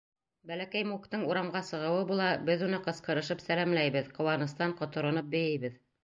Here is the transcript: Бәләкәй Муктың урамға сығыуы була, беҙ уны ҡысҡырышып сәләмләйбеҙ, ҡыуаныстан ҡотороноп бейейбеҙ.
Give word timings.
Бәләкәй 0.51 0.85
Муктың 0.91 1.25
урамға 1.31 1.59
сығыуы 1.67 2.07
була, 2.11 2.29
беҙ 2.47 2.63
уны 2.67 2.79
ҡысҡырышып 2.87 3.43
сәләмләйбеҙ, 3.43 4.09
ҡыуаныстан 4.17 4.73
ҡотороноп 4.81 5.29
бейейбеҙ. 5.35 5.77